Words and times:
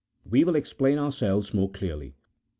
We 0.27 0.43
will 0.43 0.55
explain 0.55 0.97
ourselves 0.97 1.53
more 1.53 1.69
clearly. 1.69 2.15